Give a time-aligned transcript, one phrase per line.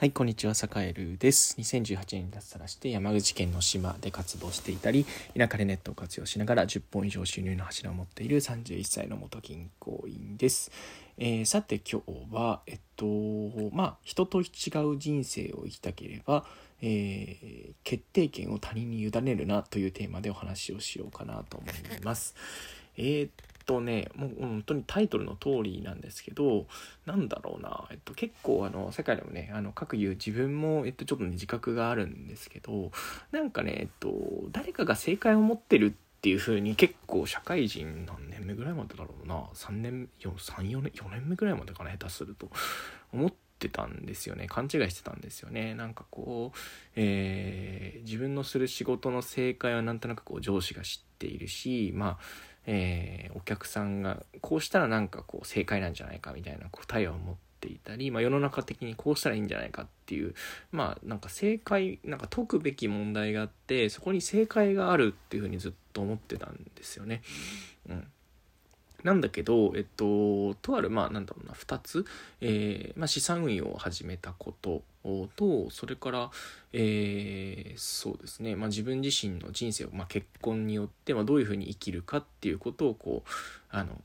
[0.00, 1.56] はい、こんにちは、サカエルです。
[1.58, 5.04] 2018年に脱サラして山口県の島で活動していたり、
[5.36, 10.70] 田舎でネットを活用しながら10本以上収入の柱を持っている31歳の元銀行員です。
[11.18, 13.06] えー、さて今日は、えっと、
[13.72, 14.44] まあ、人と違
[14.88, 16.44] う人生を生きたければ、
[16.80, 21.72] えー、決定権を他人に委ねるなというテーマでお話をしようかなと思い
[22.04, 22.36] ます。
[22.96, 23.30] えー、
[23.68, 26.66] とねもう本当にタイトルの通りなんですけど
[27.04, 32.90] なんだろうな、えっと、結構あの世界でもねあの各言う自分も、えっと、ちょっとね自覚があるんですけど
[33.30, 34.10] なんかね、えっと、
[34.52, 42.48] 誰かが正解を持ってるっていう風に結構社会人何年目ぐらいまでだろうな3年34年4年目ぐらいまでかな下手すると
[43.12, 45.74] 思ってたんですよね勘違いしてたんですよね。
[45.74, 46.58] なんかこう、
[46.96, 52.18] えー、自分のする仕事の正解はなんとなくこう上司が知っているしまあ
[52.70, 60.34] えー、お客さんがこうしたらなんかこう正解なんじゃないかみたいな答えを持っていたり、まあ、世の中的にこうしたらいいんじゃないかっていう
[60.70, 67.22] まあなんか正解なんか解くべき問題があってそこに正解があるっていうふうにずっと思ってたんですよね。
[67.88, 68.06] うん
[69.04, 72.04] なんだけど、えっと、とある、まあ、なんだろうな、2つ、
[72.40, 74.82] えー、まあ、資産運用を始めたこと
[75.36, 76.30] と、それから、
[76.72, 83.30] えー、そうですね、まあ、自分自身の人生を、まあ、結婚によって、まあ、どういうふうに生きるかっていうことを、こう、
[83.70, 84.02] あの、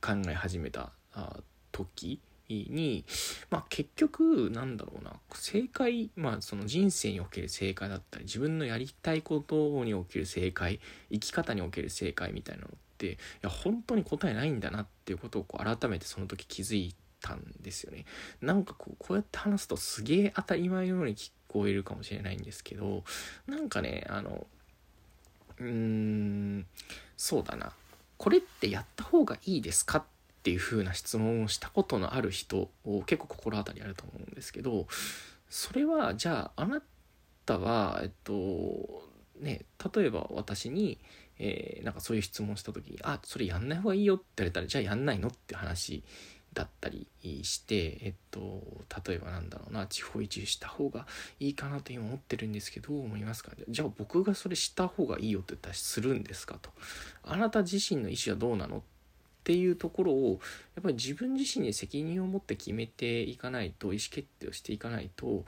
[0.00, 1.40] 考え始めたあ
[1.72, 3.04] 時に、
[3.50, 18.04] まあ、結局なんだろうな正解まあその人生における正解だったり自分のやりたいことにおける正解生き方における正解みたいなのっっていや本当に答えないんだなっていうことをこう改めてその時気づいたんですよね。
[18.40, 23.04] なんかこうこうやって話すとすげえ当たり前のように聞こえるかもしれないんですけど
[23.46, 24.46] なんかねあの
[25.58, 26.66] うーん
[27.16, 27.72] そうだな
[28.16, 30.04] これってやった方がいいですかっ
[30.42, 34.86] ていう風な質問をしたことのある人を結構心当たりあると思うんですけど
[35.48, 36.82] それはじゃああな
[37.46, 39.62] たはえっとね
[39.94, 40.98] 例えば私に
[41.36, 46.04] えー、なんかそういう質問した時に「あそれやんない方がいいよ」って言われたら「じゃあやんないの?」って話
[46.52, 47.08] だったり
[47.42, 48.62] してえっと
[49.04, 51.08] 例えばなんだろうな地方移住した方が
[51.40, 53.50] いいかなと今思ってるんですけどどう思いますか？
[53.68, 56.70] じゃあ僕がそれした方がいいよって言ったらするんですかと。
[57.24, 58.78] あなた自身の意思はどうなの？
[58.78, 58.82] っ
[59.42, 60.40] ていうところを
[60.76, 65.44] やっぱり自分自身に責任を持って決めていかないと意思決定をしていかないと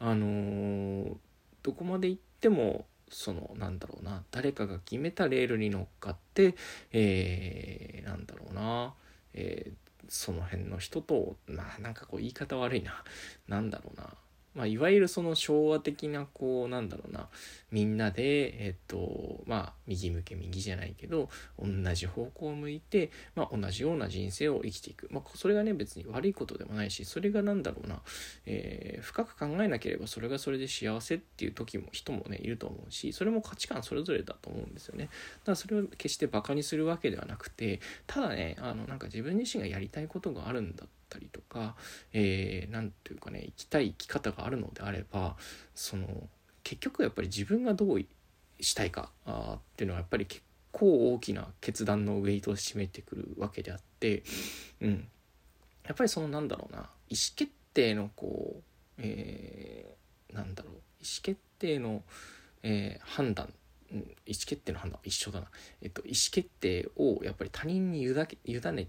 [0.00, 1.16] あのー、
[1.62, 4.22] どこまで行ってもそのなんだろうな。
[4.30, 6.54] 誰かが決めたレールに乗っかって
[6.92, 8.94] えー、なんだろうな、
[9.34, 13.02] えー、その辺の人とまあなんかこう言い方悪いな。
[13.48, 14.08] 何だろうな。
[14.56, 17.28] まあ、いわゆるその昭和的なこうなんだろうな。
[17.72, 21.28] みんなでえっとまあ右向け右じゃないけど
[21.58, 28.00] 同じ方向を向いて、まあ、同じような人生を生きていく、まあ、それがね別に悪いことでもないしそれが何だろうな、
[28.46, 35.04] えー、深く考えなければそれがそれで幸せっていう時も人もねいると思うしそれも価値観それぞれだと思うんですよね。
[35.04, 35.12] だか
[35.52, 41.76] らそれを決してバカにするわけではなくてただねあのなんか自分自身がやりたいことがあるんだってたりとか
[42.12, 45.36] 何、えー、ていうかね生きたい生き方があるのであれば
[45.74, 46.06] その
[46.62, 48.04] 結局やっぱり自分がどう
[48.60, 54.22] したいかあっていうのはやっぱり結構大きな決断のウェイトを占めてくるわけであって、
[54.80, 55.08] うん、
[55.86, 58.62] やっぱりそのなんだろうな意思決定のこう、
[58.98, 62.02] えー、なんだろう意思決定の、
[62.62, 63.48] えー、判断
[63.92, 65.46] 意思決定の判断一緒だな、
[65.80, 68.26] えっと、意思決定をやっぱり他人に委ね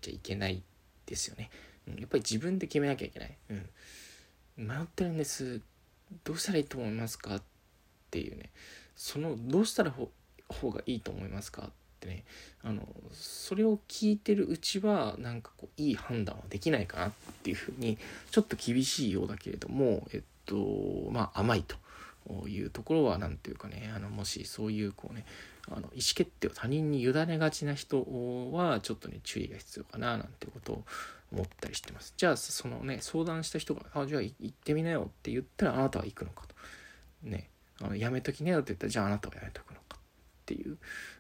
[0.02, 0.64] ちゃいけない
[1.06, 1.50] ですよね。
[1.98, 3.38] やっぱり自分で決めなきゃいけない。
[3.50, 4.68] うん。
[4.68, 5.62] 迷ってるんです。
[6.24, 7.42] どうしたらいいと思いますかっ
[8.12, 8.52] ていうね。
[8.96, 10.12] その、どうしたらほ
[10.50, 12.24] 方がいいと思いますかってね。
[12.64, 17.12] あの、それを聞いてるうちは、なんかこう、いい判断はできないかなっ
[17.44, 17.98] ていうふうに、
[18.32, 21.76] ちょっと厳しいようだけれども、えっと、まあ、甘いと。
[22.48, 25.26] いうところは何ていうかねあのもしそういうこうね
[25.70, 28.00] あの意思決定を他人に委ねがちな人
[28.52, 30.84] はちょっとね注意が必要かななんてことを
[31.32, 32.14] 思ったりしてます。
[32.18, 36.56] じゃあそのね相談した人が「あじゃあ行ってみなよ」って言ったらあなたは行くのかと。
[37.24, 37.50] ね
[37.82, 40.00] あのやめときなよって言ったらじゃああなたはやめとくのかっ
[40.46, 40.78] ていう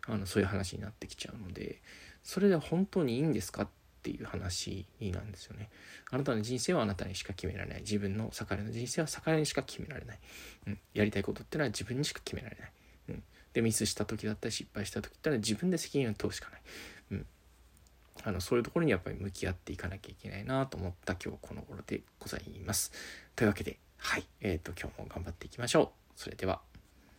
[0.07, 1.81] あのそういう話になってきちゃうので
[2.23, 3.67] それで本当にいいんですかっ
[4.03, 5.69] ていう話なんですよね。
[6.09, 7.81] あなたの人生はあなたにしか決められない。
[7.81, 10.19] 自分の逆らの人生は逆らにしか決められない。
[10.67, 12.71] うん、やりたいことってのは自分にしか決められない。
[13.09, 13.23] うん、
[13.53, 16.61] でミスした時だったり失敗した時ってのは自分で責任を問うしかない。
[18.23, 22.91] あのそういうところにやっぱり向き合っていかなきゃいけないなと思った今日この頃でございます。
[23.35, 26.11] というわけで、はい、え、ー、と今日も頑張っていきましょう。
[26.15, 26.61] それでは。